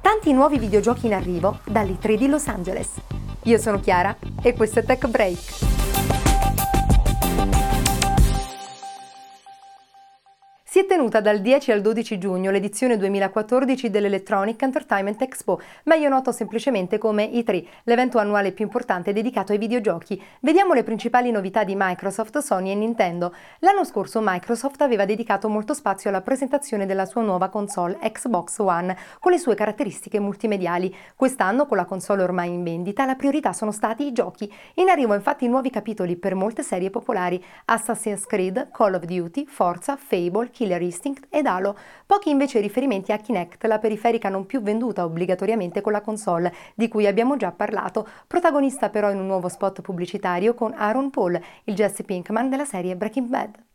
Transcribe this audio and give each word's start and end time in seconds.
Tanti 0.00 0.32
nuovi 0.32 0.58
videogiochi 0.58 1.06
in 1.06 1.14
arrivo 1.14 1.60
dall'E3 1.66 2.14
di 2.14 2.26
Los 2.26 2.46
Angeles. 2.48 2.88
Io 3.44 3.58
sono 3.58 3.80
Chiara 3.80 4.16
e 4.42 4.54
questo 4.54 4.78
è 4.78 4.84
Tech 4.84 5.06
Break. 5.08 5.69
Si 10.70 10.78
è 10.78 10.86
tenuta 10.86 11.20
dal 11.20 11.40
10 11.40 11.72
al 11.72 11.80
12 11.80 12.16
giugno 12.16 12.52
l'edizione 12.52 12.96
2014 12.96 13.90
dell'Electronic 13.90 14.62
Entertainment 14.62 15.20
Expo, 15.20 15.60
meglio 15.86 16.08
noto 16.08 16.30
semplicemente 16.30 16.96
come 16.96 17.28
E3, 17.32 17.64
l'evento 17.82 18.18
annuale 18.18 18.52
più 18.52 18.66
importante 18.66 19.12
dedicato 19.12 19.50
ai 19.50 19.58
videogiochi. 19.58 20.22
Vediamo 20.38 20.72
le 20.72 20.84
principali 20.84 21.32
novità 21.32 21.64
di 21.64 21.74
Microsoft, 21.76 22.38
Sony 22.38 22.70
e 22.70 22.76
Nintendo. 22.76 23.34
L'anno 23.58 23.84
scorso 23.84 24.20
Microsoft 24.22 24.80
aveva 24.82 25.04
dedicato 25.04 25.48
molto 25.48 25.74
spazio 25.74 26.08
alla 26.08 26.20
presentazione 26.20 26.86
della 26.86 27.04
sua 27.04 27.22
nuova 27.22 27.48
console 27.48 27.98
Xbox 28.00 28.58
One, 28.58 28.96
con 29.18 29.32
le 29.32 29.38
sue 29.38 29.56
caratteristiche 29.56 30.20
multimediali. 30.20 30.94
Quest'anno, 31.16 31.66
con 31.66 31.78
la 31.78 31.84
console 31.84 32.22
ormai 32.22 32.50
in 32.50 32.62
vendita, 32.62 33.04
la 33.06 33.16
priorità 33.16 33.52
sono 33.52 33.72
stati 33.72 34.06
i 34.06 34.12
giochi. 34.12 34.48
In 34.74 34.88
arrivo 34.88 35.14
infatti 35.14 35.48
nuovi 35.48 35.68
capitoli 35.68 36.14
per 36.14 36.36
molte 36.36 36.62
serie 36.62 36.90
popolari: 36.90 37.44
Assassin's 37.64 38.24
Creed, 38.24 38.68
Call 38.70 38.94
of 38.94 39.02
Duty, 39.02 39.46
Forza, 39.46 39.96
Fable, 39.96 40.50
Killer 40.60 40.82
Instinct 40.82 41.26
ed 41.30 41.46
Halo, 41.46 41.74
pochi 42.04 42.28
invece 42.28 42.60
riferimenti 42.60 43.12
a 43.12 43.16
Kinect, 43.16 43.64
la 43.64 43.78
periferica 43.78 44.28
non 44.28 44.44
più 44.44 44.60
venduta 44.60 45.04
obbligatoriamente 45.04 45.80
con 45.80 45.92
la 45.92 46.02
console, 46.02 46.52
di 46.74 46.86
cui 46.86 47.06
abbiamo 47.06 47.38
già 47.38 47.50
parlato, 47.50 48.06
protagonista 48.26 48.90
però 48.90 49.10
in 49.10 49.18
un 49.18 49.26
nuovo 49.26 49.48
spot 49.48 49.80
pubblicitario 49.80 50.52
con 50.52 50.74
Aaron 50.74 51.08
Paul, 51.08 51.40
il 51.64 51.74
Jesse 51.74 52.04
Pinkman 52.04 52.50
della 52.50 52.66
serie 52.66 52.94
Breaking 52.94 53.28
Bad. 53.28 53.69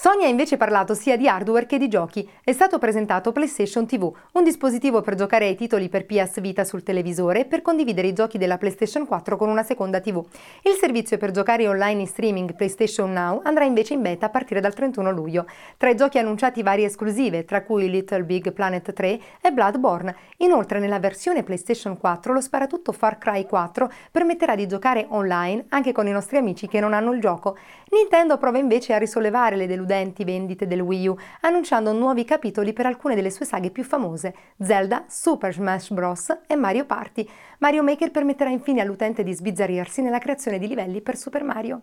Sony 0.00 0.22
ha 0.22 0.28
invece 0.28 0.56
parlato 0.56 0.94
sia 0.94 1.16
di 1.16 1.26
hardware 1.26 1.66
che 1.66 1.76
di 1.76 1.88
giochi. 1.88 2.30
È 2.44 2.52
stato 2.52 2.78
presentato 2.78 3.32
PlayStation 3.32 3.84
TV, 3.84 4.08
un 4.34 4.44
dispositivo 4.44 5.00
per 5.00 5.16
giocare 5.16 5.46
ai 5.46 5.56
titoli 5.56 5.88
per 5.88 6.06
PS 6.06 6.40
Vita 6.40 6.62
sul 6.62 6.84
televisore 6.84 7.40
e 7.40 7.44
per 7.46 7.62
condividere 7.62 8.06
i 8.06 8.12
giochi 8.12 8.38
della 8.38 8.58
PlayStation 8.58 9.06
4 9.08 9.36
con 9.36 9.48
una 9.48 9.64
seconda 9.64 9.98
TV. 9.98 10.24
Il 10.62 10.76
servizio 10.78 11.18
per 11.18 11.32
giocare 11.32 11.66
online 11.66 12.02
in 12.02 12.06
streaming 12.06 12.54
PlayStation 12.54 13.10
Now 13.12 13.40
andrà 13.42 13.64
invece 13.64 13.94
in 13.94 14.02
beta 14.02 14.26
a 14.26 14.28
partire 14.28 14.60
dal 14.60 14.72
31 14.72 15.10
luglio. 15.10 15.46
Tra 15.76 15.90
i 15.90 15.96
giochi 15.96 16.18
annunciati 16.18 16.62
varie 16.62 16.86
esclusive, 16.86 17.44
tra 17.44 17.64
cui 17.64 17.90
Little 17.90 18.22
Big 18.22 18.52
Planet 18.52 18.92
3 18.92 19.20
e 19.40 19.50
Bloodborne. 19.50 20.14
Inoltre 20.36 20.78
nella 20.78 21.00
versione 21.00 21.42
PlayStation 21.42 21.98
4 21.98 22.32
lo 22.32 22.40
sparatutto 22.40 22.92
Far 22.92 23.18
Cry 23.18 23.46
4 23.46 23.90
permetterà 24.12 24.54
di 24.54 24.68
giocare 24.68 25.06
online 25.08 25.64
anche 25.70 25.90
con 25.90 26.06
i 26.06 26.12
nostri 26.12 26.36
amici 26.36 26.68
che 26.68 26.78
non 26.78 26.92
hanno 26.92 27.10
il 27.10 27.20
gioco. 27.20 27.56
Nintendo 27.90 28.38
prova 28.38 28.58
invece 28.58 28.94
a 28.94 28.98
risollevare 28.98 29.56
le 29.56 29.66
delusioni 29.66 29.86
deludenti 29.88 30.24
vendite 30.24 30.66
del 30.66 30.80
Wii 30.82 31.08
U, 31.08 31.16
annunciando 31.40 31.92
nuovi 31.92 32.24
capitoli 32.24 32.74
per 32.74 32.84
alcune 32.84 33.14
delle 33.14 33.30
sue 33.30 33.46
saghe 33.46 33.70
più 33.70 33.82
famose, 33.82 34.34
Zelda, 34.60 35.04
Super 35.08 35.54
Smash 35.54 35.90
Bros. 35.90 36.40
e 36.46 36.54
Mario 36.54 36.84
Party. 36.84 37.26
Mario 37.58 37.82
Maker 37.82 38.10
permetterà 38.10 38.50
infine 38.50 38.82
all'utente 38.82 39.24
di 39.24 39.32
sbizzarrirsi 39.32 40.02
nella 40.02 40.18
creazione 40.18 40.58
di 40.58 40.68
livelli 40.68 41.00
per 41.00 41.16
Super 41.16 41.42
Mario. 41.42 41.80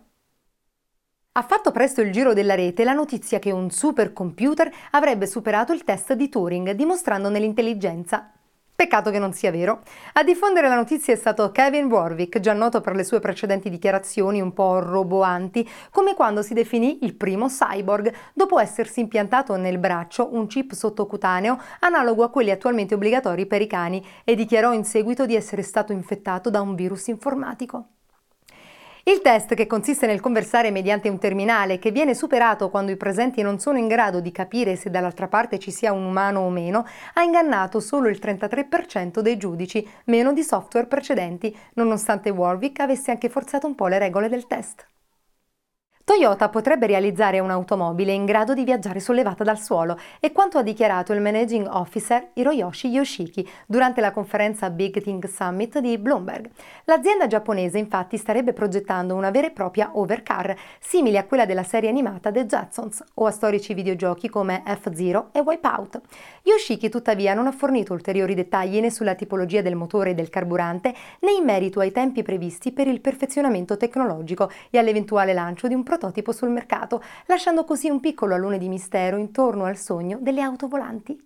Ha 1.32 1.42
fatto 1.42 1.70
presto 1.70 2.00
il 2.00 2.12
giro 2.12 2.32
della 2.32 2.54
rete 2.54 2.82
la 2.82 2.94
notizia 2.94 3.38
che 3.38 3.50
un 3.50 3.70
supercomputer 3.70 4.72
avrebbe 4.92 5.26
superato 5.26 5.74
il 5.74 5.84
test 5.84 6.14
di 6.14 6.30
Turing, 6.30 6.70
dimostrandone 6.70 7.38
l'intelligenza 7.38 8.30
Peccato 8.76 9.10
che 9.10 9.18
non 9.18 9.32
sia 9.32 9.50
vero. 9.50 9.80
A 10.12 10.22
diffondere 10.22 10.68
la 10.68 10.74
notizia 10.74 11.14
è 11.14 11.16
stato 11.16 11.50
Kevin 11.50 11.86
Warwick, 11.86 12.40
già 12.40 12.52
noto 12.52 12.82
per 12.82 12.94
le 12.94 13.04
sue 13.04 13.20
precedenti 13.20 13.70
dichiarazioni 13.70 14.42
un 14.42 14.52
po' 14.52 14.80
roboanti, 14.80 15.66
come 15.90 16.12
quando 16.12 16.42
si 16.42 16.52
definì 16.52 16.98
il 17.00 17.14
primo 17.14 17.46
cyborg, 17.46 18.12
dopo 18.34 18.58
essersi 18.58 19.00
impiantato 19.00 19.56
nel 19.56 19.78
braccio 19.78 20.28
un 20.34 20.46
chip 20.46 20.74
sottocutaneo 20.74 21.58
analogo 21.80 22.22
a 22.22 22.28
quelli 22.28 22.50
attualmente 22.50 22.92
obbligatori 22.92 23.46
per 23.46 23.62
i 23.62 23.66
cani 23.66 24.04
e 24.24 24.34
dichiarò 24.34 24.74
in 24.74 24.84
seguito 24.84 25.24
di 25.24 25.34
essere 25.34 25.62
stato 25.62 25.94
infettato 25.94 26.50
da 26.50 26.60
un 26.60 26.74
virus 26.74 27.06
informatico. 27.06 27.95
Il 29.08 29.20
test, 29.20 29.54
che 29.54 29.68
consiste 29.68 30.04
nel 30.08 30.18
conversare 30.18 30.72
mediante 30.72 31.08
un 31.08 31.20
terminale 31.20 31.78
che 31.78 31.92
viene 31.92 32.12
superato 32.12 32.70
quando 32.70 32.90
i 32.90 32.96
presenti 32.96 33.40
non 33.40 33.60
sono 33.60 33.78
in 33.78 33.86
grado 33.86 34.18
di 34.18 34.32
capire 34.32 34.74
se 34.74 34.90
dall'altra 34.90 35.28
parte 35.28 35.60
ci 35.60 35.70
sia 35.70 35.92
un 35.92 36.02
umano 36.02 36.40
o 36.40 36.50
meno, 36.50 36.84
ha 37.12 37.22
ingannato 37.22 37.78
solo 37.78 38.08
il 38.08 38.18
33% 38.20 39.20
dei 39.20 39.36
giudici, 39.36 39.88
meno 40.06 40.32
di 40.32 40.42
software 40.42 40.88
precedenti, 40.88 41.56
nonostante 41.74 42.30
Warwick 42.30 42.80
avesse 42.80 43.12
anche 43.12 43.28
forzato 43.28 43.68
un 43.68 43.76
po' 43.76 43.86
le 43.86 44.00
regole 44.00 44.28
del 44.28 44.48
test. 44.48 44.84
Toyota 46.08 46.48
potrebbe 46.50 46.86
realizzare 46.86 47.40
un'automobile 47.40 48.12
in 48.12 48.26
grado 48.26 48.54
di 48.54 48.62
viaggiare 48.62 49.00
sollevata 49.00 49.42
dal 49.42 49.58
suolo, 49.58 49.98
è 50.20 50.30
quanto 50.30 50.56
ha 50.56 50.62
dichiarato 50.62 51.12
il 51.12 51.20
managing 51.20 51.66
officer 51.68 52.28
Hiroyoshi 52.34 52.86
Yoshiki 52.86 53.48
durante 53.66 54.00
la 54.00 54.12
conferenza 54.12 54.70
Big 54.70 55.02
Think 55.02 55.28
Summit 55.28 55.80
di 55.80 55.98
Bloomberg. 55.98 56.48
L'azienda 56.84 57.26
giapponese 57.26 57.78
infatti 57.78 58.18
starebbe 58.18 58.52
progettando 58.52 59.16
una 59.16 59.32
vera 59.32 59.48
e 59.48 59.50
propria 59.50 59.90
overcar, 59.94 60.54
simile 60.78 61.18
a 61.18 61.24
quella 61.24 61.44
della 61.44 61.64
serie 61.64 61.88
animata 61.88 62.30
The 62.30 62.46
Jetsons 62.46 63.02
o 63.14 63.26
a 63.26 63.32
storici 63.32 63.74
videogiochi 63.74 64.28
come 64.28 64.62
F-Zero 64.64 65.30
e 65.32 65.40
Wipeout. 65.40 66.00
Yoshiki 66.44 66.88
tuttavia 66.88 67.34
non 67.34 67.48
ha 67.48 67.52
fornito 67.52 67.92
ulteriori 67.92 68.34
dettagli 68.36 68.78
né 68.78 68.92
sulla 68.92 69.16
tipologia 69.16 69.60
del 69.60 69.74
motore 69.74 70.10
e 70.10 70.14
del 70.14 70.30
carburante 70.30 70.94
né 71.22 71.32
in 71.32 71.42
merito 71.42 71.80
ai 71.80 71.90
tempi 71.90 72.22
previsti 72.22 72.70
per 72.70 72.86
il 72.86 73.00
perfezionamento 73.00 73.76
tecnologico 73.76 74.52
e 74.70 74.78
all'eventuale 74.78 75.32
lancio 75.32 75.66
di 75.66 75.74
un 75.74 75.82
progetto 75.82 75.94
prototipo 75.96 76.32
sul 76.32 76.50
mercato, 76.50 77.02
lasciando 77.26 77.64
così 77.64 77.88
un 77.88 78.00
piccolo 78.00 78.34
alone 78.34 78.58
di 78.58 78.68
mistero 78.68 79.16
intorno 79.16 79.64
al 79.64 79.78
sogno 79.78 80.18
delle 80.20 80.42
auto 80.42 80.68
volanti. 80.68 81.18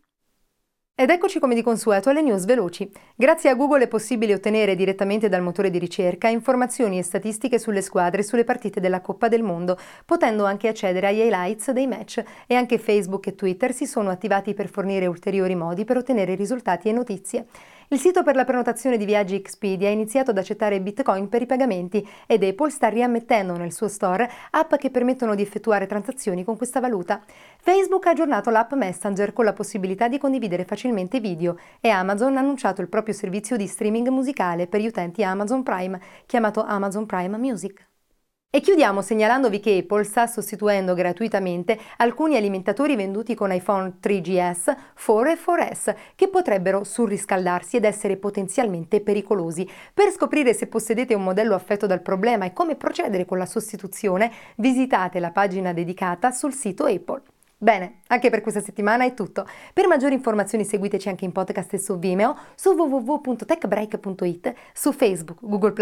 Ed 0.95 1.09
eccoci 1.09 1.39
come 1.39 1.55
di 1.55 1.63
consueto 1.63 2.11
alle 2.11 2.21
news 2.21 2.45
veloci. 2.45 2.91
Grazie 3.17 3.49
a 3.49 3.55
Google 3.55 3.85
è 3.85 3.89
possibile 3.89 4.35
ottenere 4.35 4.77
direttamente 4.77 5.31
dal 5.31 5.41
motore 5.41 5.71
di 5.71 5.79
ricerca 5.79 6.29
informazioni 6.29 6.99
e 6.99 7.03
statistiche 7.03 7.59
sulle 7.59 7.81
squadre 7.81 8.21
e 8.21 8.25
sulle 8.25 8.45
partite 8.45 8.81
della 8.81 9.01
Coppa 9.01 9.29
del 9.29 9.43
Mondo, 9.43 9.79
potendo 10.05 10.45
anche 10.45 10.69
accedere 10.69 11.07
agli 11.07 11.21
highlights 11.21 11.71
dei 11.71 11.87
match 11.87 12.23
e 12.47 12.55
anche 12.55 12.77
Facebook 12.77 13.29
e 13.29 13.35
Twitter 13.35 13.73
si 13.73 13.87
sono 13.87 14.11
attivati 14.11 14.53
per 14.53 14.69
fornire 14.69 15.07
ulteriori 15.07 15.55
modi 15.55 15.87
per 15.87 15.97
ottenere 15.97 16.35
risultati 16.35 16.91
e 16.91 16.93
notizie. 16.93 17.47
Il 17.93 17.99
sito 17.99 18.23
per 18.23 18.37
la 18.37 18.45
prenotazione 18.45 18.97
di 18.97 19.05
viaggi 19.05 19.35
Expedia 19.35 19.89
ha 19.89 19.91
iniziato 19.91 20.31
ad 20.31 20.39
accettare 20.39 20.81
Bitcoin 20.81 21.29
per 21.29 21.43
i 21.43 21.47
pagamenti 21.47 22.09
ed 22.25 22.45
Apple 22.45 22.71
sta 22.71 22.87
riammettendo 22.87 23.57
nel 23.57 23.73
suo 23.73 23.89
store 23.89 24.31
app 24.51 24.77
che 24.77 24.91
permettono 24.91 25.35
di 25.35 25.43
effettuare 25.43 25.89
transazioni 25.89 26.45
con 26.45 26.57
questa 26.57 26.79
valuta. 26.79 27.21
Facebook 27.59 28.07
ha 28.07 28.11
aggiornato 28.11 28.49
l'app 28.51 28.75
Messenger 28.75 29.33
con 29.33 29.45
la 29.45 29.55
possibilità 29.55 30.07
di 30.07 30.19
condividere 30.19 30.65
facilmente 30.65 31.19
video 31.19 31.59
e 31.81 31.89
Amazon 31.89 32.37
ha 32.37 32.41
annunciato 32.41 32.81
il 32.81 32.89
proprio 32.89 33.13
servizio 33.13 33.57
di 33.57 33.67
streaming 33.67 34.07
musicale 34.07 34.69
per 34.69 34.81
gli 34.81 34.87
utenti 34.87 35.25
Amazon 35.25 35.65
Prime, 35.65 36.01
chiamato 36.27 36.63
Amazon 36.63 37.07
Prime 37.07 37.39
Music. 37.39 37.90
E 38.53 38.59
chiudiamo 38.59 39.01
segnalandovi 39.01 39.61
che 39.61 39.77
Apple 39.77 40.03
sta 40.03 40.27
sostituendo 40.27 40.93
gratuitamente 40.95 41.79
alcuni 41.99 42.35
alimentatori 42.35 42.97
venduti 42.97 43.37
con 43.37 43.53
iPhone 43.53 43.99
3GS, 44.03 44.77
4 45.05 45.31
e 45.31 45.39
4S 45.39 45.95
che 46.17 46.27
potrebbero 46.27 46.83
surriscaldarsi 46.83 47.77
ed 47.77 47.85
essere 47.85 48.17
potenzialmente 48.17 49.03
pericolosi. 49.03 49.71
Per 49.95 50.11
scoprire 50.11 50.53
se 50.53 50.67
possedete 50.67 51.15
un 51.15 51.23
modello 51.23 51.55
affetto 51.55 51.87
dal 51.87 52.03
problema 52.03 52.45
e 52.45 52.53
come 52.53 52.75
procedere 52.75 53.25
con 53.25 53.39
la 53.39 53.47
sostituzione, 53.47 54.33
visitate 54.57 55.21
la 55.21 55.31
pagina 55.31 55.73
dedicata 55.73 56.33
sul 56.33 56.53
sito 56.53 56.87
Apple. 56.87 57.23
Bene, 57.57 58.01
anche 58.09 58.31
per 58.31 58.41
questa 58.41 58.61
settimana 58.61 59.05
è 59.05 59.15
tutto. 59.15 59.47
Per 59.73 59.87
maggiori 59.87 60.15
informazioni 60.15 60.65
seguiteci 60.65 61.09
anche 61.09 61.25
in 61.25 61.31
podcast 61.31 61.75
e 61.75 61.79
su 61.79 62.01
Vimeo, 62.01 62.37
su 62.57 62.71
www.techbreak.it, 62.71 64.55
su 64.73 64.91
Facebook, 64.91 65.39
Google 65.41 65.75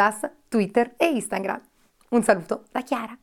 Twitter 0.49 0.93
e 0.99 1.07
Instagram. 1.07 1.63
Un 2.11 2.23
saluto 2.23 2.65
da 2.73 2.83
Chiara. 2.83 3.17